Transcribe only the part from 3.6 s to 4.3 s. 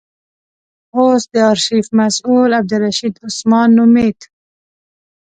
نومېد.